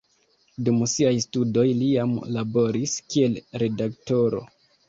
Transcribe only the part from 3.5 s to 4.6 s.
redaktoro.